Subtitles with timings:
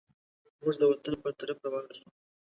[0.61, 2.09] موږ د وطن پر طرف روان سوو.